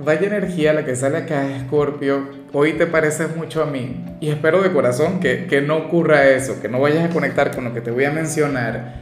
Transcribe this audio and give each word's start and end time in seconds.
Vaya 0.00 0.28
energía 0.28 0.72
la 0.74 0.84
que 0.84 0.94
sale 0.94 1.18
acá, 1.18 1.44
Scorpio. 1.66 2.28
Hoy 2.52 2.74
te 2.74 2.86
pareces 2.86 3.34
mucho 3.34 3.64
a 3.64 3.66
mí. 3.66 4.04
Y 4.20 4.28
espero 4.28 4.62
de 4.62 4.72
corazón 4.72 5.18
que, 5.18 5.48
que 5.48 5.60
no 5.60 5.76
ocurra 5.76 6.28
eso, 6.28 6.60
que 6.62 6.68
no 6.68 6.78
vayas 6.78 7.10
a 7.10 7.12
conectar 7.12 7.52
con 7.52 7.64
lo 7.64 7.74
que 7.74 7.80
te 7.80 7.90
voy 7.90 8.04
a 8.04 8.12
mencionar. 8.12 8.94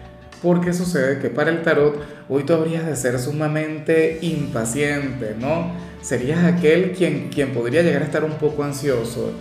Porque 0.42 0.72
sucede 0.72 1.18
que 1.18 1.28
para 1.28 1.50
el 1.50 1.60
tarot 1.60 2.02
hoy 2.30 2.44
tú 2.44 2.54
habrías 2.54 2.86
de 2.86 2.96
ser 2.96 3.18
sumamente 3.18 4.20
impaciente, 4.22 5.34
¿no? 5.38 5.70
Serías 6.00 6.42
aquel 6.44 6.92
quien, 6.92 7.28
quien 7.28 7.52
podría 7.52 7.82
llegar 7.82 8.00
a 8.00 8.06
estar 8.06 8.24
un 8.24 8.38
poco 8.38 8.64
ansioso, 8.64 9.32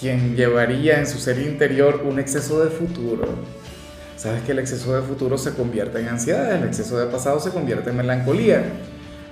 quien 0.00 0.34
llevaría 0.34 0.98
en 0.98 1.06
su 1.06 1.18
ser 1.18 1.38
interior 1.40 2.04
un 2.06 2.20
exceso 2.20 2.64
de 2.64 2.70
futuro. 2.70 3.28
Sabes 4.16 4.42
que 4.44 4.52
el 4.52 4.60
exceso 4.60 4.94
de 4.94 5.02
futuro 5.02 5.36
se 5.36 5.52
convierte 5.52 6.00
en 6.00 6.08
ansiedad, 6.08 6.54
el 6.54 6.64
exceso 6.64 6.98
de 6.98 7.06
pasado 7.06 7.38
se 7.38 7.50
convierte 7.50 7.90
en 7.90 7.98
melancolía. 7.98 8.64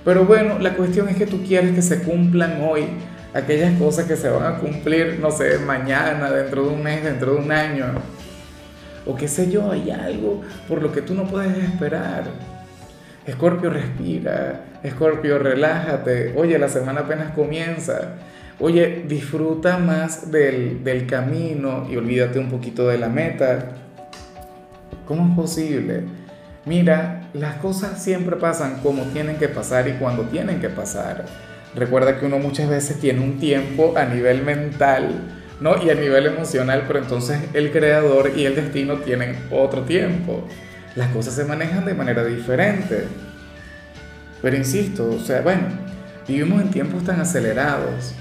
Pero 0.03 0.25
bueno, 0.25 0.57
la 0.59 0.75
cuestión 0.75 1.09
es 1.09 1.15
que 1.15 1.27
tú 1.27 1.43
quieres 1.43 1.73
que 1.73 1.81
se 1.81 2.01
cumplan 2.01 2.61
hoy 2.61 2.85
aquellas 3.33 3.77
cosas 3.77 4.05
que 4.05 4.15
se 4.15 4.29
van 4.29 4.55
a 4.55 4.57
cumplir, 4.57 5.19
no 5.19 5.31
sé, 5.31 5.59
mañana, 5.59 6.31
dentro 6.31 6.63
de 6.63 6.69
un 6.69 6.83
mes, 6.83 7.03
dentro 7.03 7.33
de 7.33 7.39
un 7.39 7.51
año. 7.51 7.85
O 9.05 9.15
qué 9.15 9.27
sé 9.27 9.49
yo, 9.51 9.71
hay 9.71 9.91
algo 9.91 10.41
por 10.67 10.81
lo 10.81 10.91
que 10.91 11.01
tú 11.01 11.13
no 11.13 11.25
puedes 11.25 11.57
esperar. 11.57 12.23
Escorpio, 13.25 13.69
respira. 13.69 14.65
Escorpio, 14.83 15.37
relájate. 15.37 16.33
Oye, 16.35 16.57
la 16.57 16.69
semana 16.69 17.01
apenas 17.01 17.33
comienza. 17.33 18.15
Oye, 18.59 19.05
disfruta 19.07 19.77
más 19.77 20.31
del, 20.31 20.83
del 20.83 21.05
camino 21.07 21.87
y 21.89 21.97
olvídate 21.97 22.39
un 22.39 22.49
poquito 22.49 22.87
de 22.87 22.97
la 22.97 23.09
meta. 23.09 23.75
¿Cómo 25.05 25.29
es 25.29 25.35
posible? 25.35 26.03
Mira, 26.65 27.27
las 27.33 27.55
cosas 27.55 28.03
siempre 28.03 28.35
pasan 28.35 28.81
como 28.83 29.05
tienen 29.05 29.37
que 29.37 29.49
pasar 29.49 29.87
y 29.87 29.93
cuando 29.93 30.23
tienen 30.23 30.59
que 30.61 30.69
pasar. 30.69 31.25
Recuerda 31.73 32.19
que 32.19 32.27
uno 32.27 32.37
muchas 32.37 32.69
veces 32.69 32.99
tiene 32.99 33.19
un 33.21 33.39
tiempo 33.39 33.95
a 33.97 34.05
nivel 34.05 34.43
mental, 34.43 35.09
¿no? 35.59 35.83
Y 35.83 35.89
a 35.89 35.95
nivel 35.95 36.27
emocional, 36.27 36.83
pero 36.85 36.99
entonces 36.99 37.39
el 37.53 37.71
creador 37.71 38.33
y 38.35 38.45
el 38.45 38.53
destino 38.53 38.97
tienen 38.97 39.37
otro 39.49 39.81
tiempo. 39.81 40.47
Las 40.95 41.09
cosas 41.09 41.33
se 41.33 41.45
manejan 41.45 41.83
de 41.83 41.95
manera 41.95 42.23
diferente. 42.23 43.05
Pero 44.43 44.55
insisto, 44.55 45.09
o 45.09 45.19
sea, 45.19 45.41
bueno, 45.41 45.63
vivimos 46.27 46.61
en 46.61 46.69
tiempos 46.69 47.03
tan 47.03 47.19
acelerados, 47.21 48.13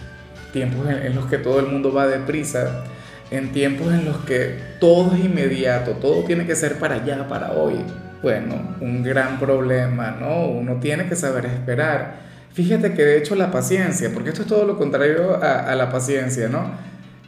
tiempos 0.50 0.88
en, 0.88 1.14
los 1.14 1.26
que 1.26 1.36
todo 1.36 1.60
el 1.60 1.66
mundo 1.66 1.92
va 1.92 2.06
deprisa, 2.06 2.84
en 3.30 3.52
tiempos 3.52 3.92
en 3.92 4.06
los 4.06 4.16
que 4.24 4.56
todo 4.78 5.14
es 5.14 5.24
inmediato, 5.24 5.92
todo 5.92 6.24
tiene 6.24 6.46
que 6.46 6.56
ser 6.56 6.78
para 6.78 6.94
allá, 6.96 7.28
para 7.28 7.52
hoy 7.52 7.84
bueno, 8.22 8.76
un 8.80 9.02
gran 9.02 9.38
problema, 9.38 10.16
¿no? 10.20 10.46
Uno 10.46 10.76
tiene 10.76 11.06
que 11.06 11.16
saber 11.16 11.46
esperar. 11.46 12.30
Fíjate 12.52 12.92
que 12.92 13.02
de 13.02 13.18
hecho 13.18 13.34
la 13.34 13.50
paciencia, 13.50 14.10
porque 14.12 14.30
esto 14.30 14.42
es 14.42 14.48
todo 14.48 14.64
lo 14.64 14.76
contrario 14.76 15.42
a, 15.42 15.74
la 15.74 15.90
paciencia, 15.90 16.48
¿no? 16.48 16.70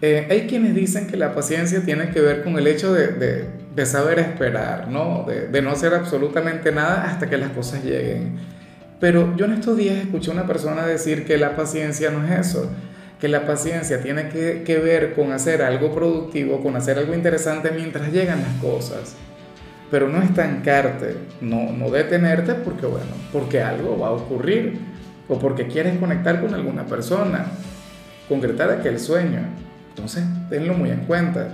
Eh, 0.03 0.27
hay 0.29 0.47
quienes 0.49 0.75
dicen 0.75 1.07
que 1.07 1.17
la 1.17 1.33
paciencia 1.33 1.81
tiene 1.83 2.11
que 2.11 2.21
ver 2.21 2.43
con 2.43 2.59
el 2.59 2.67
hecho 2.67 2.93
de, 2.93 3.47
saber 3.87 4.19
esperar, 4.19 4.89
¿no? 4.89 5.25
De, 5.27 5.63
no 5.63 5.71
hacer 5.71 5.95
absolutamente 5.95 6.73
nada 6.73 7.05
hasta 7.05 7.31
que 7.31 7.39
las 7.39 7.51
cosas 7.51 7.85
lleguen. 7.85 8.37
Pero 9.01 9.35
yo 9.37 9.47
en 9.47 9.53
estos 9.53 9.77
días 9.77 9.97
escuché 9.97 10.31
a 10.31 10.35
una 10.35 10.47
persona 10.47 10.87
decir 10.87 11.25
que 11.25 11.39
la 11.39 11.57
paciencia 11.57 12.11
no 12.11 12.25
es 12.27 12.49
eso, 12.49 12.71
que 13.21 13.29
la 13.29 13.47
paciencia 13.47 14.01
tiene 14.01 14.29
que 14.29 14.81
ver 14.85 15.15
con 15.15 15.33
hacer 15.33 15.63
algo 15.63 15.95
productivo, 15.95 16.61
con 16.63 16.77
hacer 16.77 16.99
algo 16.99 17.15
interesante 17.15 17.71
mientras 17.71 18.13
llegan 18.13 18.43
las 18.43 18.61
cosas 18.61 19.17
pero 19.93 20.09
no 20.09 20.23
estancarte, 20.23 21.17
no, 21.43 21.71
no 21.71 21.91
detenerte 21.91 22.55
porque, 22.55 22.87
bueno, 22.87 23.11
porque 23.31 23.61
algo 23.61 23.99
va 23.99 24.09
a 24.09 24.13
ocurrir 24.13 24.79
o 25.29 25.39
porque 25.39 25.67
quieres 25.67 25.99
conectar 25.99 26.41
con 26.41 26.55
alguna 26.55 26.87
persona, 26.87 27.45
concretar 28.27 28.71
aquel 28.71 28.99
sueño. 28.99 29.41
Entonces, 29.91 30.25
tenlo 30.49 30.73
muy 30.73 30.89
en 30.89 31.01
cuenta. 31.01 31.49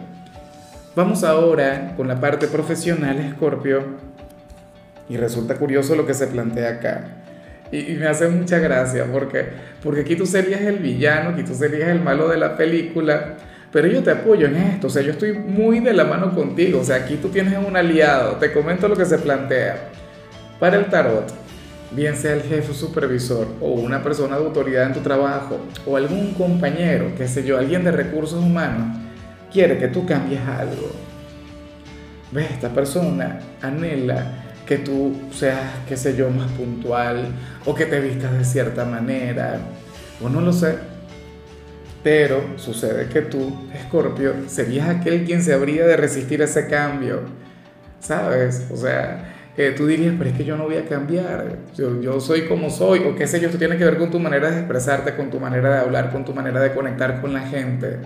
Vamos 0.94 1.25
ahora 1.25 1.94
con 1.97 2.06
la 2.06 2.21
parte 2.21 2.47
profesional, 2.47 3.19
Escorpio, 3.19 3.82
y 5.09 5.16
resulta 5.16 5.56
curioso 5.56 5.97
lo 5.97 6.06
que 6.06 6.15
se 6.15 6.28
plantea 6.28 6.75
acá. 6.75 7.09
Y, 7.72 7.93
y, 7.93 7.97
me 7.97 8.06
hace 8.06 8.28
mucha 8.28 8.60
gracia 8.60 9.06
porque, 9.12 9.47
porque 9.82 10.03
aquí 10.03 10.15
tú 10.15 10.26
serías 10.26 10.60
el 10.60 10.78
villano, 10.78 11.31
aquí 11.31 11.43
tú 11.43 11.55
serías 11.55 11.88
el 11.88 12.00
malo 12.00 12.28
de 12.28 12.37
la 12.37 12.56
película, 12.56 13.34
pero 13.70 13.86
yo 13.86 14.02
te 14.02 14.10
apoyo 14.10 14.46
en 14.46 14.56
esto, 14.56 14.86
o 14.86 14.90
sea, 14.90 15.02
yo 15.02 15.12
estoy 15.12 15.34
muy 15.34 15.80
de 15.80 15.92
la 15.92 16.04
mano 16.04 16.34
contigo, 16.34 16.80
o 16.80 16.84
sea, 16.84 16.96
aquí 16.96 17.16
tú 17.16 17.28
tienes 17.28 17.58
un 17.58 17.76
aliado, 17.76 18.36
te 18.36 18.52
comento 18.52 18.88
lo 18.88 18.96
que 18.96 19.04
se 19.04 19.18
plantea. 19.18 19.90
Para 20.58 20.78
el 20.78 20.86
tarot, 20.86 21.30
bien 21.90 22.16
sea 22.16 22.32
el 22.32 22.42
jefe 22.42 22.72
supervisor 22.72 23.46
o 23.60 23.72
una 23.72 24.02
persona 24.02 24.38
de 24.38 24.44
autoridad 24.44 24.86
en 24.86 24.94
tu 24.94 25.00
trabajo 25.00 25.58
o 25.86 25.96
algún 25.96 26.32
compañero, 26.32 27.12
qué 27.16 27.28
sé 27.28 27.44
yo, 27.44 27.58
alguien 27.58 27.84
de 27.84 27.92
recursos 27.92 28.42
humanos, 28.42 28.96
quiere 29.52 29.78
que 29.78 29.88
tú 29.88 30.06
cambies 30.06 30.40
algo. 30.40 30.90
¿Ves? 32.32 32.50
Esta 32.50 32.70
persona 32.70 33.38
anhela 33.62 34.44
que 34.66 34.78
tú 34.78 35.14
seas, 35.32 35.60
qué 35.86 35.96
sé 35.96 36.16
yo, 36.16 36.30
más 36.30 36.50
puntual 36.52 37.28
o 37.64 37.74
que 37.74 37.86
te 37.86 38.00
vistas 38.00 38.36
de 38.36 38.44
cierta 38.44 38.84
manera, 38.84 39.58
o 40.22 40.28
no 40.28 40.40
lo 40.40 40.52
sé 40.52 40.88
pero 42.08 42.42
sucede 42.56 43.06
que 43.10 43.20
tú, 43.20 43.69
Escorpio, 43.74 44.32
serías 44.46 44.88
aquel 44.88 45.26
quien 45.26 45.42
se 45.42 45.52
habría 45.52 45.84
de 45.84 45.94
resistir 45.94 46.41
a 46.41 46.46
ese 46.46 46.66
cambio, 46.66 47.20
¿sabes? 48.00 48.66
O 48.72 48.78
sea, 48.78 49.34
tú 49.76 49.86
dirías, 49.86 50.14
pero 50.16 50.30
es 50.30 50.36
que 50.38 50.42
yo 50.46 50.56
no 50.56 50.64
voy 50.64 50.76
a 50.76 50.86
cambiar, 50.86 51.58
yo, 51.76 52.19
soy 52.19 52.48
como 52.48 52.70
soy, 52.70 53.00
o 53.00 53.14
qué 53.14 53.26
sé 53.26 53.41
yo, 53.41 53.48
esto 53.48 53.58
tiene 53.58 53.76
que 53.76 53.84
ver 53.84 53.98
con 53.98 54.10
tu 54.10 54.19
manera 54.19 54.50
de 54.50 54.56
expresarte, 54.56 55.16
con 55.16 55.28
tu 55.28 55.38
manera 55.38 55.69
de 55.69 55.80
hablar, 55.80 56.10
con 56.10 56.24
tu 56.24 56.32
manera 56.32 56.62
de 56.62 56.72
conectar 56.72 57.20
con 57.20 57.34
la 57.34 57.41
gente. 57.41 57.98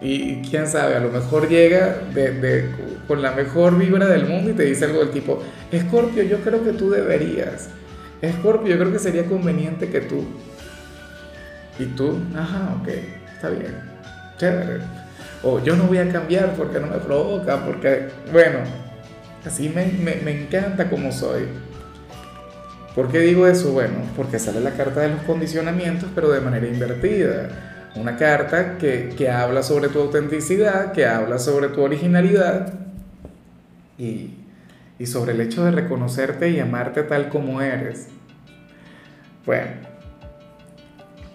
Y 0.00 0.40
quién 0.40 0.66
sabe, 0.66 0.94
a 0.94 1.00
lo 1.00 1.10
mejor 1.10 1.50
llega 1.50 1.98
con 3.06 3.20
la 3.20 3.32
mejor 3.32 3.76
vibra 3.76 4.06
del 4.06 4.26
mundo 4.26 4.48
y 4.48 4.54
te 4.54 4.62
dice 4.62 4.86
algo 4.86 5.00
del 5.00 5.10
tipo, 5.10 5.42
Escorpio, 5.70 6.22
yo 6.22 6.38
creo 6.38 6.64
que 6.64 6.72
tú 6.72 6.88
deberías. 6.88 7.68
Escorpio, 8.22 8.68
yo 8.68 8.78
creo 8.78 8.92
que 8.92 8.98
sería 8.98 9.26
conveniente 9.26 9.90
que 9.90 10.00
tú 10.00 10.24
y 11.82 11.86
tú, 11.86 12.18
ajá, 12.36 12.76
ok, 12.80 12.88
está 13.34 13.50
bien, 13.50 13.74
chévere. 14.38 14.80
O 15.42 15.62
yo 15.62 15.76
no 15.76 15.84
voy 15.84 15.98
a 15.98 16.08
cambiar 16.08 16.54
porque 16.54 16.78
no 16.78 16.86
me 16.86 16.98
provoca, 16.98 17.64
porque, 17.64 18.08
bueno, 18.32 18.58
así 19.44 19.68
me, 19.68 19.86
me, 19.86 20.16
me 20.16 20.42
encanta 20.42 20.88
como 20.88 21.10
soy. 21.10 21.48
¿Por 22.94 23.10
qué 23.10 23.20
digo 23.20 23.46
eso? 23.46 23.72
Bueno, 23.72 23.94
porque 24.16 24.38
sale 24.38 24.60
la 24.60 24.72
carta 24.72 25.00
de 25.00 25.08
los 25.08 25.22
condicionamientos, 25.22 26.10
pero 26.14 26.30
de 26.30 26.40
manera 26.40 26.66
invertida. 26.66 27.48
Una 27.96 28.16
carta 28.16 28.78
que, 28.78 29.14
que 29.16 29.30
habla 29.30 29.62
sobre 29.62 29.88
tu 29.88 30.00
autenticidad, 30.00 30.92
que 30.92 31.06
habla 31.06 31.38
sobre 31.38 31.68
tu 31.68 31.82
originalidad 31.82 32.72
y, 33.98 34.34
y 34.98 35.06
sobre 35.06 35.32
el 35.32 35.40
hecho 35.40 35.64
de 35.64 35.72
reconocerte 35.72 36.50
y 36.50 36.60
amarte 36.60 37.02
tal 37.02 37.28
como 37.28 37.60
eres. 37.60 38.08
Bueno, 39.44 39.91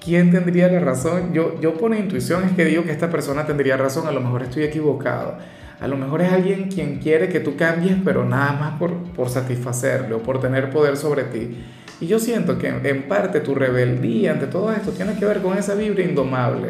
¿quién 0.08 0.32
tendría 0.32 0.70
la 0.70 0.80
razón? 0.80 1.34
Yo, 1.34 1.60
yo 1.60 1.74
por 1.74 1.94
intuición 1.94 2.46
es 2.46 2.52
que 2.54 2.64
digo 2.64 2.86
que 2.86 2.92
esta 2.92 3.10
persona 3.10 3.46
tendría 3.46 3.76
razón, 3.76 4.08
a 4.08 4.12
lo 4.14 4.22
mejor 4.22 4.44
estoy 4.44 4.64
equivocado. 4.64 5.38
A 5.82 5.88
lo 5.88 5.98
mejor 5.98 6.22
es 6.22 6.32
alguien 6.32 6.70
quien 6.70 7.00
quiere 7.00 7.28
que 7.28 7.42
tú 7.42 7.58
cambies, 7.58 7.98
pero 8.06 8.24
nada 8.24 8.54
más 8.54 8.80
por, 8.80 8.96
por 9.12 9.30
satisfacerle 9.30 10.16
o 10.16 10.20
por 10.20 10.40
tener 10.40 10.70
poder 10.70 10.96
sobre 10.96 11.24
ti. 11.26 11.58
Y 12.00 12.08
yo 12.08 12.20
siento 12.20 12.58
que 12.58 12.70
en 12.70 13.04
parte 13.10 13.42
tu 13.42 13.54
rebeldía 13.54 14.32
ante 14.32 14.48
todo 14.48 14.72
esto 14.72 14.92
tiene 14.92 15.14
que 15.20 15.26
ver 15.26 15.42
con 15.42 15.58
esa 15.58 15.76
vibra 15.76 16.02
indomable, 16.02 16.70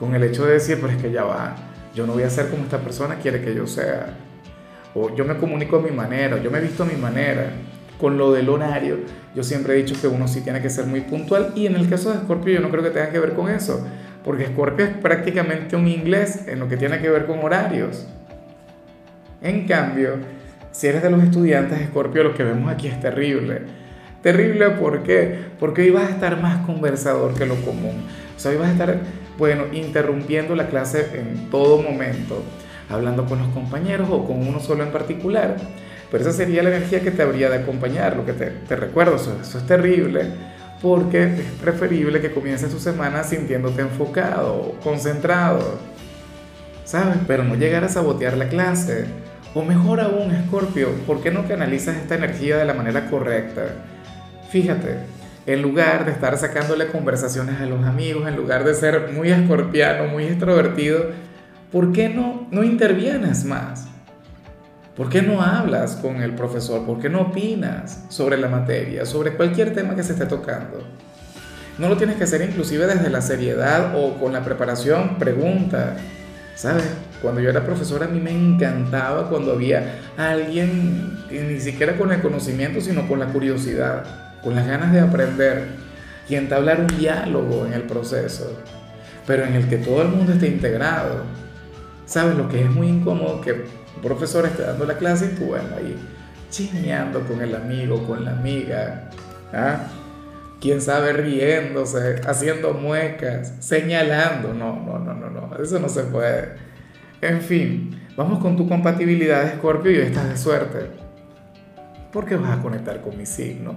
con 0.00 0.16
el 0.16 0.24
hecho 0.24 0.44
de 0.44 0.54
decir, 0.54 0.78
pero 0.82 1.00
que 1.00 1.12
ya 1.12 1.22
va, 1.22 1.54
yo 1.94 2.08
no 2.08 2.14
voy 2.14 2.24
a 2.24 2.30
ser 2.30 2.48
como 2.48 2.64
esta 2.64 2.78
persona 2.78 3.14
quiere 3.22 3.40
que 3.40 3.54
yo 3.54 3.68
sea. 3.68 4.16
O 4.96 5.14
yo 5.14 5.24
me 5.24 5.36
comunico 5.36 5.76
a 5.76 5.80
mi 5.80 5.92
manera, 5.92 6.42
yo 6.42 6.50
me 6.50 6.60
visto 6.60 6.82
a 6.82 6.86
mi 6.86 6.96
manera 6.96 7.52
con 7.98 8.16
lo 8.16 8.32
del 8.32 8.48
horario, 8.48 8.98
yo 9.34 9.42
siempre 9.42 9.74
he 9.74 9.76
dicho 9.82 10.00
que 10.00 10.06
uno 10.06 10.28
sí 10.28 10.40
tiene 10.40 10.62
que 10.62 10.70
ser 10.70 10.86
muy 10.86 11.00
puntual 11.02 11.52
y 11.54 11.66
en 11.66 11.74
el 11.76 11.88
caso 11.88 12.12
de 12.12 12.18
Scorpio 12.18 12.54
yo 12.54 12.60
no 12.60 12.70
creo 12.70 12.82
que 12.82 12.90
tenga 12.90 13.10
que 13.10 13.18
ver 13.18 13.34
con 13.34 13.50
eso, 13.50 13.84
porque 14.24 14.46
Scorpio 14.46 14.84
es 14.86 14.92
prácticamente 14.92 15.76
un 15.76 15.88
inglés 15.88 16.46
en 16.46 16.60
lo 16.60 16.68
que 16.68 16.76
tiene 16.76 17.00
que 17.00 17.10
ver 17.10 17.26
con 17.26 17.40
horarios. 17.40 18.06
En 19.42 19.66
cambio, 19.66 20.14
si 20.72 20.86
eres 20.86 21.02
de 21.02 21.10
los 21.10 21.22
estudiantes 21.22 21.78
Scorpio, 21.88 22.22
lo 22.24 22.34
que 22.34 22.44
vemos 22.44 22.70
aquí 22.70 22.88
es 22.88 23.00
terrible. 23.00 23.62
Terrible, 24.22 24.70
¿por 24.70 25.02
qué? 25.02 25.38
Porque 25.60 25.82
hoy 25.82 25.90
vas 25.90 26.08
a 26.08 26.10
estar 26.10 26.40
más 26.40 26.64
conversador 26.66 27.34
que 27.34 27.46
lo 27.46 27.54
común. 27.56 28.02
O 28.36 28.40
sea, 28.40 28.50
hoy 28.50 28.58
vas 28.58 28.68
a 28.68 28.72
estar, 28.72 28.98
bueno, 29.38 29.64
interrumpiendo 29.72 30.56
la 30.56 30.68
clase 30.68 31.06
en 31.14 31.50
todo 31.50 31.80
momento, 31.80 32.42
hablando 32.88 33.26
con 33.26 33.38
los 33.38 33.48
compañeros 33.48 34.08
o 34.10 34.24
con 34.24 34.46
uno 34.46 34.60
solo 34.60 34.82
en 34.82 34.90
particular. 34.90 35.56
Pero 36.10 36.22
esa 36.22 36.32
sería 36.32 36.62
la 36.62 36.70
energía 36.70 37.00
que 37.00 37.10
te 37.10 37.22
habría 37.22 37.50
de 37.50 37.58
acompañar, 37.58 38.16
lo 38.16 38.24
que 38.24 38.32
te, 38.32 38.46
te 38.46 38.76
recuerdo, 38.76 39.16
eso, 39.16 39.38
es 39.40 39.66
terrible, 39.66 40.26
porque 40.80 41.24
es 41.24 41.40
preferible 41.60 42.20
que 42.20 42.30
comiences 42.30 42.70
tu 42.70 42.78
semana 42.78 43.24
sintiéndote 43.24 43.82
enfocado, 43.82 44.74
concentrado, 44.82 45.78
¿sabes? 46.84 47.18
Pero 47.26 47.44
no 47.44 47.56
llegar 47.56 47.84
a 47.84 47.88
sabotear 47.88 48.36
la 48.36 48.48
clase. 48.48 49.06
O 49.54 49.62
mejor 49.62 50.00
aún, 50.00 50.30
Escorpio, 50.30 50.88
¿por 51.06 51.22
qué 51.22 51.30
no 51.30 51.46
canalizas 51.46 51.96
esta 51.96 52.14
energía 52.14 52.56
de 52.56 52.64
la 52.64 52.74
manera 52.74 53.10
correcta? 53.10 53.62
Fíjate, 54.50 54.96
en 55.46 55.62
lugar 55.62 56.04
de 56.04 56.12
estar 56.12 56.36
sacándole 56.36 56.88
conversaciones 56.88 57.60
a 57.60 57.66
los 57.66 57.84
amigos, 57.84 58.28
en 58.28 58.36
lugar 58.36 58.64
de 58.64 58.74
ser 58.74 59.10
muy 59.12 59.30
escorpiano, 59.30 60.06
muy 60.08 60.24
extrovertido, 60.24 61.06
¿por 61.72 61.92
qué 61.92 62.08
no, 62.08 62.46
no 62.50 62.62
intervienes 62.62 63.44
más? 63.44 63.88
¿Por 64.98 65.08
qué 65.08 65.22
no 65.22 65.40
hablas 65.40 65.94
con 65.94 66.20
el 66.22 66.34
profesor? 66.34 66.84
¿Por 66.84 66.98
qué 66.98 67.08
no 67.08 67.20
opinas 67.20 68.02
sobre 68.08 68.36
la 68.36 68.48
materia, 68.48 69.06
sobre 69.06 69.34
cualquier 69.34 69.72
tema 69.72 69.94
que 69.94 70.02
se 70.02 70.14
esté 70.14 70.26
tocando? 70.26 70.82
No 71.78 71.88
lo 71.88 71.96
tienes 71.96 72.16
que 72.16 72.24
hacer 72.24 72.42
inclusive 72.42 72.84
desde 72.88 73.08
la 73.08 73.22
seriedad 73.22 73.94
o 73.96 74.18
con 74.18 74.32
la 74.32 74.44
preparación, 74.44 75.16
pregunta. 75.16 75.96
¿Sabes? 76.56 76.82
Cuando 77.22 77.40
yo 77.40 77.48
era 77.48 77.64
profesora 77.64 78.06
a 78.06 78.08
mí 78.08 78.18
me 78.18 78.32
encantaba 78.32 79.28
cuando 79.28 79.52
había 79.52 80.00
alguien, 80.16 81.16
ni 81.30 81.60
siquiera 81.60 81.96
con 81.96 82.10
el 82.10 82.20
conocimiento, 82.20 82.80
sino 82.80 83.06
con 83.06 83.20
la 83.20 83.26
curiosidad, 83.26 84.04
con 84.42 84.56
las 84.56 84.66
ganas 84.66 84.92
de 84.92 84.98
aprender 84.98 85.68
y 86.28 86.34
entablar 86.34 86.80
un 86.80 86.98
diálogo 86.98 87.64
en 87.66 87.72
el 87.72 87.82
proceso, 87.82 88.60
pero 89.28 89.44
en 89.44 89.54
el 89.54 89.68
que 89.68 89.76
todo 89.76 90.02
el 90.02 90.08
mundo 90.08 90.32
esté 90.32 90.48
integrado. 90.48 91.22
¿Sabes? 92.04 92.36
Lo 92.36 92.48
que 92.48 92.62
es 92.62 92.70
muy 92.70 92.88
incómodo 92.88 93.40
que 93.40 93.77
un 93.98 94.02
profesor 94.02 94.46
esté 94.46 94.62
dando 94.62 94.86
la 94.86 94.96
clase 94.96 95.32
y 95.32 95.36
tú, 95.36 95.46
bueno, 95.46 95.68
ahí 95.76 95.96
chismeando 96.50 97.20
con 97.22 97.42
el 97.42 97.54
amigo, 97.54 98.06
con 98.06 98.24
la 98.24 98.30
amiga, 98.30 99.10
¿ah? 99.52 99.88
quién 100.60 100.80
sabe 100.80 101.12
riéndose, 101.12 102.20
haciendo 102.26 102.74
muecas, 102.74 103.54
señalando. 103.58 104.54
No, 104.54 104.76
no, 104.76 104.98
no, 105.00 105.14
no, 105.14 105.30
no, 105.30 105.62
eso 105.62 105.80
no 105.80 105.88
se 105.88 106.04
puede. 106.04 106.54
En 107.20 107.40
fin, 107.40 108.00
vamos 108.16 108.38
con 108.38 108.56
tu 108.56 108.68
compatibilidad, 108.68 109.52
Scorpio, 109.56 109.90
y 109.90 109.96
estás 109.96 110.28
de 110.28 110.36
suerte. 110.36 110.90
Porque 112.12 112.36
vas 112.36 112.56
a 112.58 112.62
conectar 112.62 113.00
con 113.00 113.18
mi 113.18 113.26
signo. 113.26 113.74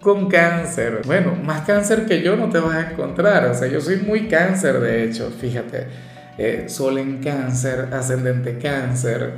Con 0.00 0.28
cáncer. 0.28 1.02
Bueno, 1.06 1.36
más 1.36 1.62
cáncer 1.62 2.04
que 2.04 2.20
yo 2.20 2.36
no 2.36 2.48
te 2.50 2.58
vas 2.58 2.74
a 2.74 2.90
encontrar. 2.90 3.46
O 3.46 3.54
sea, 3.54 3.68
yo 3.68 3.80
soy 3.80 3.96
muy 3.96 4.26
cáncer, 4.28 4.80
de 4.80 5.04
hecho, 5.04 5.30
fíjate 5.30 6.13
eh, 6.38 6.66
Sol 6.68 6.98
en 6.98 7.22
cáncer, 7.22 7.88
ascendente 7.92 8.58
cáncer. 8.58 9.34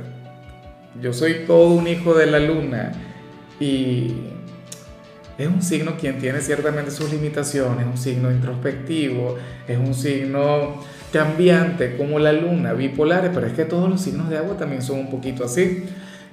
Yo 1.01 1.13
soy 1.13 1.45
todo 1.45 1.73
un 1.73 1.87
hijo 1.87 2.13
de 2.13 2.25
la 2.25 2.39
luna 2.39 2.91
y 3.59 4.15
es 5.37 5.47
un 5.47 5.61
signo 5.61 5.97
quien 5.99 6.17
tiene 6.17 6.41
ciertamente 6.41 6.89
sus 6.89 7.11
limitaciones, 7.11 7.81
es 7.81 7.91
un 7.91 7.97
signo 7.97 8.31
introspectivo, 8.31 9.35
es 9.67 9.77
un 9.77 9.93
signo 9.93 10.81
cambiante 11.13 11.95
como 11.95 12.17
la 12.17 12.33
luna, 12.33 12.73
bipolares, 12.73 13.31
pero 13.33 13.45
es 13.45 13.53
que 13.53 13.65
todos 13.65 13.89
los 13.89 14.01
signos 14.01 14.29
de 14.29 14.37
agua 14.37 14.57
también 14.57 14.81
son 14.81 14.99
un 14.99 15.09
poquito 15.09 15.43
así. 15.43 15.85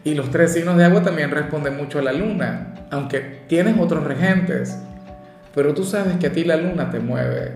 Y 0.05 0.15
los 0.15 0.31
tres 0.31 0.53
signos 0.53 0.77
de 0.77 0.85
agua 0.85 1.03
también 1.03 1.31
responden 1.31 1.77
mucho 1.77 1.99
a 1.99 2.03
la 2.03 2.13
luna, 2.13 2.75
aunque 2.91 3.45
tienes 3.49 3.79
otros 3.79 4.05
regentes. 4.05 4.79
Pero 5.55 5.73
tú 5.73 5.85
sabes 5.85 6.17
que 6.17 6.27
a 6.27 6.33
ti 6.33 6.45
la 6.45 6.57
luna 6.57 6.91
te 6.91 6.99
mueve, 6.99 7.53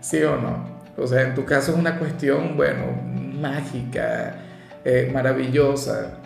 ¿sí 0.00 0.22
o 0.22 0.36
no? 0.36 0.77
O 0.98 1.06
sea, 1.06 1.22
en 1.22 1.34
tu 1.34 1.44
caso 1.44 1.72
es 1.72 1.78
una 1.78 1.98
cuestión, 1.98 2.56
bueno, 2.56 3.00
mágica, 3.40 4.34
eh, 4.84 5.10
maravillosa. 5.12 6.18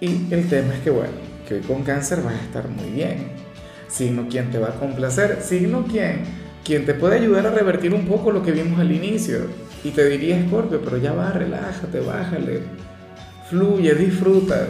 Y 0.00 0.32
el 0.32 0.48
tema 0.48 0.74
es 0.74 0.80
que, 0.80 0.90
bueno, 0.90 1.12
que 1.46 1.54
hoy 1.54 1.60
con 1.60 1.82
cáncer 1.82 2.22
vas 2.22 2.34
a 2.34 2.42
estar 2.42 2.68
muy 2.68 2.90
bien. 2.90 3.28
Signo 3.86 4.26
quien 4.28 4.50
te 4.50 4.58
va 4.58 4.68
a 4.68 4.74
complacer, 4.74 5.42
signo 5.42 5.84
quien, 5.84 6.22
quien 6.64 6.86
te 6.86 6.94
puede 6.94 7.16
ayudar 7.16 7.46
a 7.46 7.50
revertir 7.50 7.92
un 7.92 8.06
poco 8.06 8.30
lo 8.30 8.42
que 8.42 8.52
vimos 8.52 8.80
al 8.80 8.92
inicio. 8.92 9.40
Y 9.84 9.90
te 9.90 10.08
diría, 10.08 10.42
Scorpio, 10.46 10.80
pero 10.82 10.96
ya 10.96 11.12
va, 11.12 11.30
relájate, 11.30 12.00
bájale, 12.00 12.60
fluye, 13.48 13.94
disfruta. 13.94 14.68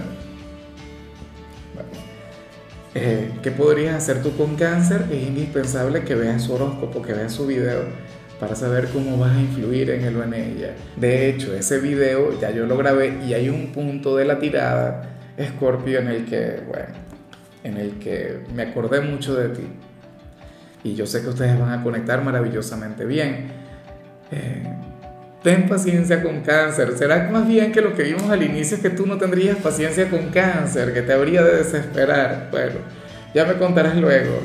Eh, 2.95 3.31
¿Qué 3.43 3.53
podrías 3.53 3.95
hacer 3.95 4.23
tú 4.23 4.37
con 4.37 4.57
cáncer? 4.57 5.07
Es 5.13 5.29
indispensable 5.29 6.03
que 6.03 6.17
veas 6.17 6.43
su 6.43 6.55
horóscopo, 6.55 7.03
que 7.03 7.13
veas 7.13 7.33
su 7.33 7.47
video 7.47 7.85
para 8.39 8.55
saber 8.55 8.89
cómo 8.89 9.19
vas 9.19 9.37
a 9.37 9.41
influir 9.41 9.91
en 9.91 10.05
él 10.05 10.17
o 10.17 10.23
en 10.23 10.35
ella. 10.35 10.75
De 10.97 11.29
hecho, 11.29 11.55
ese 11.55 11.79
video 11.81 12.39
ya 12.41 12.51
yo 12.51 12.67
lo 12.67 12.77
grabé 12.77 13.19
y 13.27 13.35
hay 13.35 13.49
un 13.49 13.73
punto 13.73 14.17
de 14.17 14.25
la 14.25 14.39
tirada, 14.39 15.03
Scorpio, 15.41 15.99
en 15.99 16.09
el 16.09 16.25
que, 16.25 16.61
bueno, 16.67 16.95
en 17.65 17.77
el 17.77 17.93
que 17.99 18.41
me 18.55 18.63
acordé 18.63 19.01
mucho 19.01 19.35
de 19.35 19.49
ti. 19.51 19.67
Y 20.85 20.95
yo 20.95 21.07
sé 21.07 21.23
que 21.23 21.29
ustedes 21.29 21.59
van 21.59 21.73
a 21.73 21.83
conectar 21.83 22.23
maravillosamente 22.23 23.05
bien. 23.05 23.49
Eh, 24.31 24.63
ten 25.43 25.69
paciencia 25.69 26.23
con 26.23 26.41
cáncer. 26.43 26.97
¿Será 26.97 27.29
más 27.31 27.47
bien 27.47 27.73
que 27.73 27.81
lo 27.81 27.95
que 27.95 28.05
vimos 28.05 28.31
al 28.31 28.43
inicio 28.43 28.77
es 28.77 28.83
que 28.83 28.91
tú 28.91 29.07
no 29.07 29.19
tendrías 29.19 29.57
paciencia 29.57 30.09
con 30.09 30.29
cáncer, 30.31 30.93
que 30.93 31.03
te 31.03 31.13
habría 31.13 31.43
de 31.43 31.57
desesperar? 31.59 32.49
Bueno, 32.51 32.77
ya 33.35 33.45
me 33.45 33.55
contarás 33.55 33.97
luego. 33.97 34.39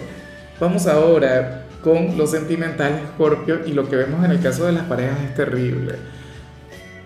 Vamos 0.60 0.88
ahora 0.88 1.63
con 1.84 2.18
lo 2.18 2.26
sentimental 2.26 3.02
Scorpio 3.14 3.66
y 3.66 3.74
lo 3.74 3.90
que 3.90 3.98
vemos 3.98 4.24
en 4.24 4.32
el 4.32 4.40
caso 4.40 4.66
de 4.66 4.72
las 4.72 4.86
parejas 4.86 5.20
es 5.22 5.36
terrible. 5.36 5.96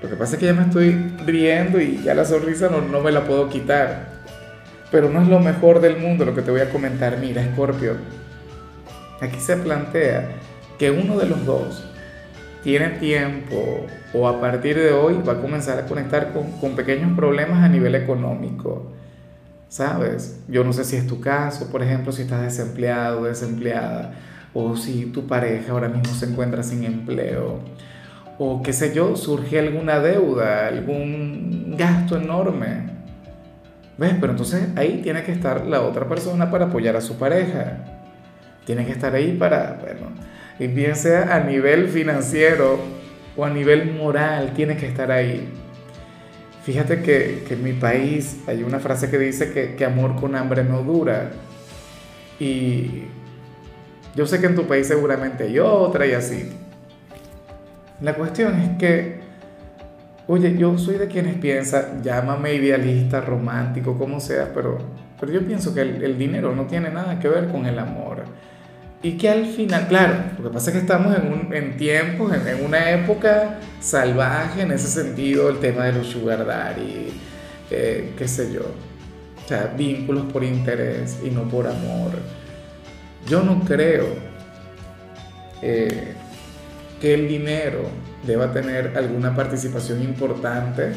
Lo 0.04 0.10
que 0.10 0.16
pasa 0.16 0.36
es 0.36 0.40
que 0.40 0.46
ya 0.46 0.54
me 0.54 0.62
estoy 0.62 0.92
riendo 1.26 1.82
y 1.82 2.04
ya 2.04 2.14
la 2.14 2.24
sonrisa 2.24 2.70
no, 2.70 2.82
no 2.82 3.02
me 3.02 3.12
la 3.12 3.26
puedo 3.26 3.50
quitar. 3.50 4.18
Pero 4.92 5.10
no 5.10 5.22
es 5.22 5.28
lo 5.28 5.40
mejor 5.40 5.82
del 5.82 5.98
mundo 5.98 6.24
lo 6.24 6.36
que 6.36 6.44
te 6.44 6.52
voy 6.52 6.62
a 6.62 6.70
comentar. 6.70 7.18
Mira, 7.18 7.44
Scorpio, 7.54 7.96
aquí 9.20 9.40
se 9.40 9.58
plantea 9.58 10.30
que 10.78 10.92
uno 10.92 11.18
de 11.18 11.26
los 11.26 11.44
dos 11.46 11.84
tiene 12.64 12.90
tiempo 12.90 13.88
o 14.14 14.28
a 14.28 14.40
partir 14.40 14.78
de 14.78 14.92
hoy 14.92 15.20
va 15.28 15.34
a 15.34 15.42
comenzar 15.42 15.80
a 15.80 15.86
conectar 15.88 16.34
con, 16.34 16.52
con 16.60 16.76
pequeños 16.76 17.16
problemas 17.16 17.64
a 17.64 17.68
nivel 17.68 17.96
económico. 17.96 18.92
¿Sabes? 19.70 20.40
Yo 20.48 20.64
no 20.64 20.72
sé 20.72 20.86
si 20.86 20.96
es 20.96 21.08
tu 21.08 21.20
caso, 21.20 21.70
por 21.72 21.82
ejemplo, 21.82 22.12
si 22.12 22.22
estás 22.22 22.44
desempleado, 22.44 23.24
desempleada 23.24 24.14
o 24.54 24.76
si 24.76 25.06
tu 25.06 25.28
pareja 25.28 25.72
ahora 25.72 25.90
mismo 25.90 26.14
se 26.14 26.26
encuentra 26.26 26.64
sin 26.64 26.84
empleo, 26.84 27.60
o 28.40 28.62
qué 28.62 28.74
sé 28.74 28.94
yo, 28.94 29.16
surge 29.16 29.60
alguna 29.60 30.00
deuda, 30.00 30.68
algún 30.68 31.76
gasto 31.78 32.18
enorme. 32.18 32.98
¿Ves? 33.98 34.14
Pero 34.20 34.34
entonces 34.34 34.68
ahí 34.76 35.02
tiene 35.02 35.24
que 35.24 35.32
estar 35.32 35.66
la 35.66 35.82
otra 35.82 36.08
persona 36.08 36.52
para 36.52 36.66
apoyar 36.66 36.96
a 36.96 37.02
su 37.02 37.18
pareja. 37.18 37.80
Tiene 38.66 38.86
que 38.86 38.92
estar 38.92 39.16
ahí 39.16 39.36
para, 39.40 39.80
bueno, 39.82 40.12
y 40.60 40.68
bien 40.68 40.96
sea 40.96 41.36
a 41.36 41.40
nivel 41.40 41.88
financiero 41.88 42.80
o 43.36 43.46
a 43.46 43.50
nivel 43.50 43.94
moral, 43.94 44.54
tiene 44.56 44.78
que 44.78 44.88
estar 44.88 45.12
ahí. 45.12 45.50
Fíjate 46.64 47.02
que, 47.02 47.44
que 47.48 47.54
en 47.56 47.64
mi 47.64 47.74
país 47.74 48.42
hay 48.46 48.62
una 48.62 48.80
frase 48.80 49.10
que 49.10 49.18
dice 49.18 49.52
que, 49.52 49.76
que 49.76 49.86
amor 49.86 50.16
con 50.16 50.36
hambre 50.36 50.64
no 50.64 50.82
dura. 50.84 51.32
Y 52.40 53.06
yo 54.18 54.26
sé 54.26 54.42
que 54.42 54.48
en 54.48 54.56
tu 54.56 54.66
país 54.66 54.88
seguramente 54.88 55.44
hay 55.44 55.60
otra 55.60 56.08
y 56.08 56.14
así. 56.14 56.50
La 58.02 58.16
cuestión 58.16 58.60
es 58.60 58.78
que, 58.80 59.20
oye, 60.26 60.58
yo 60.58 60.76
soy 60.80 60.98
de 60.98 61.08
quienes 61.08 61.36
piensan, 61.36 62.02
llámame 62.02 62.56
idealista, 62.56 63.22
romántico, 63.22 63.96
como 63.96 64.20
sea, 64.20 64.52
pero, 64.56 64.80
pero 65.20 65.32
yo 65.32 65.46
pienso 65.46 65.72
que 65.72 65.82
el, 65.82 66.18
dinero 66.18 66.56
no 66.56 66.66
tiene 66.66 66.90
nada 66.90 67.20
que 67.20 67.30
ver 67.30 67.50
con 67.50 67.68
el 67.68 67.78
amor. 67.78 68.24
Y 69.04 69.18
que 69.18 69.30
al 69.30 69.46
final, 69.46 69.88
claro, 69.88 70.16
lo 70.40 70.46
que 70.46 70.54
pasa 70.54 70.72
es 70.72 70.78
que 70.78 70.82
estamos 70.82 71.16
en, 71.16 71.32
un, 71.32 71.54
en 71.54 71.78
tiempos, 71.78 72.34
en, 72.34 72.66
una 72.66 72.90
época 72.90 73.60
salvaje 73.80 74.64
en 74.64 74.72
ese 74.72 74.88
sentido, 74.88 75.48
el 75.50 75.60
tema 75.60 75.86
de 75.86 75.94
los 75.94 76.08
sugar 76.08 76.44
daddy, 76.44 77.14
eh, 77.70 78.14
qué 78.18 78.28
sé 78.28 78.52
yo, 78.52 78.62
o 78.62 79.48
sea, 79.48 79.76
vínculos 79.78 80.26
por 80.34 80.44
interés 80.44 81.20
y 81.24 81.30
no 81.30 81.48
por 81.48 81.68
amor. 81.68 82.14
Yo 83.28 83.44
no 83.44 83.62
creo 83.66 84.06
eh, 85.62 86.14
que 87.02 87.14
el 87.14 87.28
dinero 87.28 87.90
deba 88.26 88.52
tener 88.54 88.94
alguna 88.98 89.36
participación 89.36 90.02
importante 90.02 90.92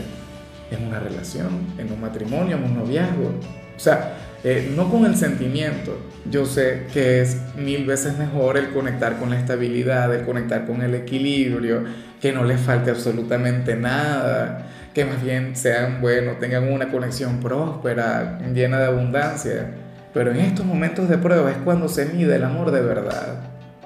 en 0.71 0.87
una 0.87 1.01
relación, 1.01 1.49
en 1.79 1.93
un 1.93 2.01
matrimonio, 2.01 2.57
en 2.57 2.65
un 2.65 2.77
noviazgo. 2.77 3.35
O 3.77 3.81
sea, 3.81 4.15
eh, 4.43 4.73
no 4.75 4.91
con 4.91 5.05
el 5.05 5.17
sentimiento. 5.17 5.99
Yo 6.31 6.47
sé 6.47 6.87
que 6.93 7.21
es 7.21 7.39
mil 7.57 7.85
veces 7.85 8.17
mejor 8.17 8.57
el 8.57 8.71
conectar 8.71 9.19
con 9.19 9.31
la 9.31 9.39
estabilidad, 9.39 10.15
el 10.15 10.25
conectar 10.25 10.67
con 10.67 10.83
el 10.83 10.95
equilibrio, 10.95 11.85
que 12.21 12.33
no 12.33 12.45
les 12.45 12.61
falte 12.61 12.91
absolutamente 12.91 13.77
nada, 13.77 14.67
que 14.95 15.05
más 15.05 15.23
bien 15.23 15.57
sean, 15.57 16.01
bueno, 16.01 16.33
tengan 16.41 16.73
una 16.73 16.91
conexión 16.91 17.41
próspera, 17.41 18.39
llena 18.55 18.79
de 18.79 18.87
abundancia. 18.87 19.71
Pero 20.13 20.33
en 20.33 20.41
estos 20.41 20.67
momentos 20.67 21.09
de 21.09 21.19
prueba 21.19 21.51
es 21.51 21.59
cuando 21.59 21.89
se 21.89 22.07
mide 22.07 22.37
el 22.37 22.45
amor 22.45 22.71
de 22.71 22.81
verdad, 22.81 23.41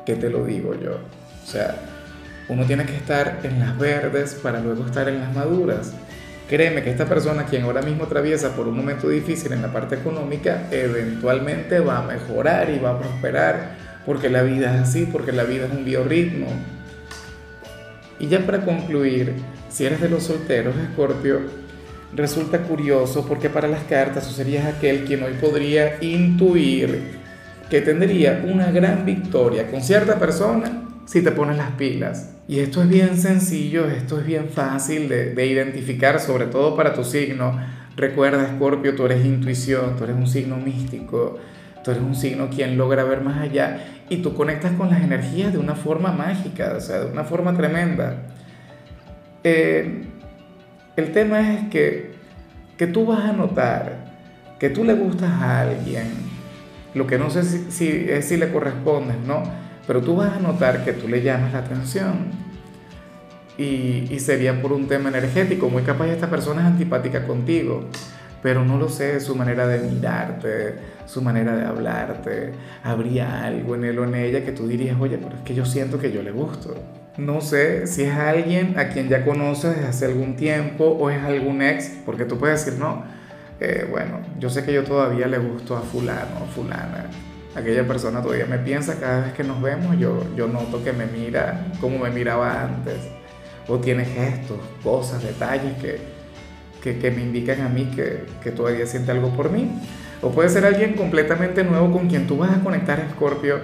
que 0.07 0.15
te 0.17 0.31
lo 0.31 0.45
digo 0.45 0.75
yo. 0.75 0.93
O 0.93 1.47
sea, 1.47 1.77
uno 2.49 2.65
tiene 2.65 2.85
que 2.85 2.97
estar 2.97 3.41
en 3.43 3.61
las 3.61 3.79
verdes 3.79 4.35
para 4.43 4.61
luego 4.61 4.87
estar 4.87 5.09
en 5.09 5.21
las 5.21 5.35
maduras. 5.35 5.93
Créeme 6.49 6.83
que 6.83 6.91
esta 6.91 7.07
persona, 7.07 7.47
quien 7.47 7.63
ahora 7.63 7.83
mismo 7.83 8.05
atraviesa 8.05 8.51
por 8.55 8.69
un 8.69 8.77
momento 8.77 9.09
difícil 9.09 9.53
en 9.53 9.63
la 9.63 9.73
parte 9.73 9.97
económica, 9.97 10.69
eventualmente 10.71 11.81
va 11.81 11.99
a 11.99 12.03
mejorar 12.03 12.69
y 12.71 12.79
va 12.79 12.91
a 12.91 12.99
prosperar, 12.99 13.77
porque 14.05 14.29
la 14.29 14.43
vida 14.43 14.75
es 14.75 14.83
así, 14.83 15.09
porque 15.11 15.33
la 15.33 15.45
vida 15.45 15.67
es 15.67 15.73
un 15.73 15.85
biorritmo. 15.85 16.47
Y 18.19 18.29
ya 18.29 18.41
para 18.41 18.61
concluir, 18.61 19.35
si 19.71 19.87
eres 19.87 20.01
de 20.01 20.11
los 20.11 20.25
solteros, 20.25 20.75
Escorpio, 20.77 21.41
resulta 22.15 22.59
curioso 22.63 23.27
porque 23.27 23.51
para 23.51 23.69
las 23.69 23.85
cartas 23.85 24.27
tú 24.27 24.35
serías 24.35 24.67
aquel 24.67 25.05
quien 25.05 25.23
hoy 25.23 25.35
podría 25.41 26.03
intuir 26.03 27.25
que 27.71 27.81
tendría 27.81 28.45
una 28.47 28.71
gran 28.71 29.05
victoria 29.05 29.71
con 29.71 29.83
cierta 29.83 30.19
persona 30.19 30.85
si 31.07 31.23
te 31.23 31.33
pones 31.33 31.57
las 31.57 31.73
pilas. 31.73 32.31
Y 32.47 32.61
esto 32.61 32.83
es 32.83 32.89
bien 32.89 33.17
sencillo, 33.17 33.87
esto 33.87 34.21
es 34.21 34.27
bien 34.27 34.49
fácil 34.49 35.09
de, 35.09 35.47
identificar, 35.47 36.21
sobre 36.21 36.47
todo 36.47 36.77
para 36.77 36.93
tu 36.93 37.05
signo. 37.05 37.59
Recuerda, 37.97 38.47
Scorpio, 38.55 38.95
tú 38.95 39.07
eres 39.07 39.25
intuición, 39.25 39.97
tú 39.97 40.05
eres 40.05 40.17
un 40.17 40.27
signo 40.27 40.57
místico, 40.57 41.39
tú 41.83 41.91
eres 41.91 42.03
un 42.03 42.15
signo 42.15 42.51
quien 42.51 42.77
logra 42.77 43.05
ver 43.05 43.23
más 43.23 43.39
allá 43.39 44.03
y 44.09 44.19
tú 44.19 44.35
conectas 44.35 44.73
con 44.73 44.91
las 44.91 45.03
energías 45.03 45.53
de 45.53 45.59
una 45.59 45.75
forma 45.75 46.13
mágica, 46.13 46.75
o 46.77 46.81
sea, 46.81 47.01
de 47.01 47.13
una 47.13 47.25
forma 47.25 47.57
tremenda. 47.57 48.17
Eh, 49.43 50.05
el 50.97 51.13
tema 51.13 51.55
es 51.55 51.69
que, 51.69 52.15
que 52.77 52.87
tú 52.87 53.07
vas 53.07 53.25
a 53.25 53.33
notar 53.33 54.05
que 54.59 54.71
tú 54.71 54.85
le 54.85 54.95
gustas 54.95 55.31
a 55.31 55.61
alguien, 55.61 56.13
lo 56.95 57.07
que 57.07 57.19
no 57.19 57.29
sé 57.29 57.43
si, 57.43 57.89
es 57.89 58.27
si 58.27 58.37
le 58.37 58.51
correspondes, 58.53 59.17
¿no? 59.27 59.43
pero 59.87 60.01
tú 60.01 60.17
vas 60.17 60.37
a 60.37 60.41
notar 60.41 60.85
que 60.85 60.93
tú 60.93 61.09
le 61.09 61.23
llamas 61.23 61.53
la 61.53 61.61
atención. 61.61 62.45
Y, 63.57 64.09
y 64.11 64.19
sería 64.19 64.61
por 64.61 64.73
un 64.73 64.89
tema 64.89 65.11
energético, 65.11 65.69
muy 65.69 65.83
capaz 65.83 66.09
esta 66.09 66.29
persona 66.29 66.63
es 66.63 66.67
antipática 66.67 67.25
contigo, 67.25 67.85
pero 68.43 68.65
no 68.65 68.79
lo 68.79 68.89
sé, 68.89 69.21
su 69.21 69.37
manera 69.37 69.67
de 69.69 69.79
mirarte, 69.89 70.75
su 71.07 71.23
manera 71.23 71.55
de 71.55 71.65
hablarte, 71.65 72.53
habría 72.83 73.45
algo 73.45 73.77
en 73.77 73.85
él 73.85 73.99
o 74.01 74.05
en 74.05 74.17
ella 74.17 74.45
que 74.45 74.51
tú 74.51 74.67
dirías, 74.67 74.97
oye, 75.01 75.19
pero 75.19 75.37
es 75.37 75.43
que 75.43 75.55
yo 75.55 75.65
siento 75.65 76.01
que 76.01 76.11
yo 76.11 76.23
le 76.23 76.33
gusto. 76.33 76.75
No 77.17 77.41
sé 77.41 77.87
si 77.87 78.03
es 78.03 78.13
alguien 78.13 78.77
a 78.77 78.89
quien 78.89 79.09
ya 79.09 79.25
conoces 79.25 79.77
desde 79.77 79.87
hace 79.87 80.05
algún 80.07 80.35
tiempo 80.35 80.85
o 80.85 81.11
es 81.11 81.23
algún 81.23 81.63
ex, 81.63 81.93
porque 82.05 82.25
tú 82.25 82.39
puedes 82.39 82.65
decir, 82.65 82.81
no, 82.81 83.05
eh, 83.61 83.87
bueno, 83.89 84.19
yo 84.41 84.51
sé 84.51 84.65
que 84.65 84.73
yo 84.73 84.83
todavía 84.83 85.29
le 85.29 85.39
gusto 85.39 85.77
a 85.77 85.81
fulano 85.81 86.43
o 86.43 86.47
fulana, 86.47 87.07
aquella 87.55 87.87
persona 87.87 88.21
todavía 88.21 88.47
me 88.47 88.59
piensa 88.59 88.99
cada 88.99 89.27
vez 89.27 89.33
que 89.33 89.45
nos 89.45 89.63
vemos, 89.63 89.97
yo, 89.97 90.27
yo 90.35 90.49
noto 90.49 90.83
que 90.83 90.93
me 90.93 91.07
mira 91.07 91.69
como 91.81 91.99
me 92.01 92.11
miraba 92.11 92.65
antes, 92.65 92.97
o 93.69 93.79
tiene 93.79 94.05
gestos, 94.05 94.59
cosas, 94.83 95.23
detalles 95.23 95.73
que, 95.81 96.01
que, 96.83 96.99
que 96.99 97.11
me 97.13 97.23
indican 97.23 97.61
a 97.61 97.69
mí 97.69 97.93
que, 97.95 98.25
que, 98.43 98.51
todavía 98.51 98.87
siente 98.87 99.13
algo 99.13 99.31
por 99.31 99.51
mí. 99.51 99.71
O 100.21 100.31
puede 100.31 100.49
ser 100.49 100.65
alguien 100.65 100.95
completamente 100.95 101.65
nuevo 101.65 101.93
con 101.93 102.09
quien 102.09 102.27
tú 102.27 102.39
vas 102.39 102.51
a 102.51 102.61
conectar, 102.61 103.07
Scorpio, 103.13 103.61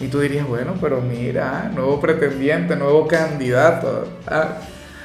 y 0.00 0.08
tú 0.08 0.20
dirías, 0.20 0.48
bueno, 0.48 0.74
pero 0.80 1.02
mira, 1.02 1.70
nuevo 1.74 2.00
pretendiente, 2.00 2.74
nuevo 2.74 3.06
candidato, 3.06 4.08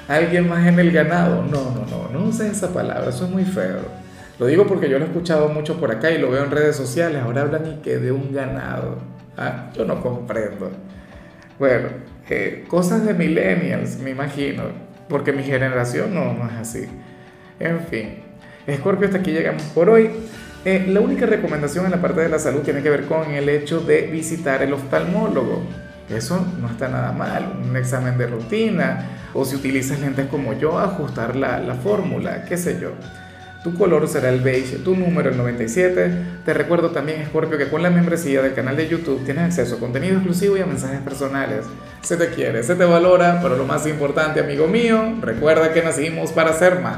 alguien 0.08 0.48
más 0.48 0.66
en 0.66 0.80
el 0.80 0.92
ganado. 0.92 1.44
No, 1.44 1.72
no, 1.72 1.86
no, 1.86 2.10
no 2.12 2.26
uses 2.30 2.54
esa 2.54 2.74
palabra, 2.74 3.10
eso 3.10 3.26
es 3.26 3.32
muy 3.32 3.44
feo. 3.44 3.82
Lo 4.40 4.48
digo 4.48 4.66
porque 4.68 4.90
yo 4.90 4.98
lo 5.00 5.06
he 5.06 5.08
escuchado 5.08 5.50
mucho 5.50 5.80
por 5.80 5.92
acá 5.92 6.12
y 6.12 6.18
lo 6.18 6.30
veo 6.32 6.44
en 6.44 6.52
redes 6.52 6.76
sociales. 6.76 7.22
Ahora 7.22 7.42
hablan 7.42 7.66
y 7.68 7.82
que 7.82 7.98
de 7.98 8.12
un 8.12 8.34
ganado. 8.34 8.98
¿Ah? 9.38 9.70
Yo 9.74 9.86
no 9.86 10.02
comprendo. 10.02 10.72
Bueno, 11.58 11.90
eh, 12.30 12.66
cosas 12.68 13.06
de 13.06 13.14
millennials, 13.14 13.98
me 14.00 14.10
imagino. 14.10 14.64
Porque 15.08 15.32
mi 15.32 15.44
generación 15.44 16.14
no, 16.14 16.34
no 16.34 16.50
es 16.50 16.56
así. 16.56 16.86
En 17.60 17.80
fin. 17.82 18.24
Escorpio, 18.68 19.08
hasta 19.08 19.20
aquí 19.20 19.32
llegamos 19.32 19.64
por 19.74 19.90
hoy. 19.90 20.10
Eh, 20.66 20.84
la 20.88 21.00
única 21.00 21.28
recomendación 21.28 21.86
en 21.86 21.92
la 21.92 22.02
parte 22.02 22.22
de 22.22 22.30
la 22.30 22.40
salud 22.40 22.62
tiene 22.62 22.82
que 22.82 22.90
ver 22.90 23.06
con 23.06 23.30
el 23.30 23.50
hecho 23.50 23.82
de 23.82 24.08
visitar 24.08 24.64
el 24.64 24.74
oftalmólogo. 24.74 25.62
Eso 26.10 26.44
no 26.60 26.68
está 26.68 26.88
nada 26.88 27.12
mal, 27.12 27.60
un 27.64 27.78
examen 27.78 28.18
de 28.18 28.26
rutina, 28.26 29.30
o 29.36 29.46
si 29.46 29.56
utilizas 29.56 30.00
lentes 30.00 30.26
como 30.26 30.54
yo, 30.54 30.80
ajustar 30.80 31.36
la, 31.36 31.60
la 31.60 31.76
fórmula, 31.76 32.46
qué 32.46 32.58
sé 32.58 32.80
yo. 32.82 32.94
Tu 33.64 33.76
color 33.76 34.08
será 34.08 34.30
el 34.30 34.42
beige, 34.42 34.78
tu 34.78 34.96
número 34.96 35.30
el 35.30 35.38
97. 35.38 36.12
Te 36.46 36.54
recuerdo 36.54 36.90
también, 36.90 37.26
Scorpio, 37.28 37.60
que 37.60 37.68
con 37.68 37.84
la 37.84 37.92
membresía 37.92 38.42
del 38.42 38.54
canal 38.54 38.76
de 38.76 38.88
YouTube 38.88 39.24
tienes 39.24 39.44
acceso 39.44 39.76
a 39.76 39.80
contenido 39.80 40.16
exclusivo 40.16 40.58
y 40.58 40.62
a 40.62 40.66
mensajes 40.66 41.02
personales. 41.02 41.66
Se 42.02 42.18
te 42.18 42.30
quiere, 42.30 42.64
se 42.64 42.76
te 42.76 42.86
valora, 42.86 43.40
pero 43.42 43.56
lo 43.56 43.66
más 43.66 43.86
importante, 43.88 44.40
amigo 44.40 44.68
mío, 44.68 45.16
recuerda 45.22 45.74
que 45.74 45.84
nacimos 45.84 46.32
para 46.32 46.54
ser 46.54 46.80
más. 46.80 46.98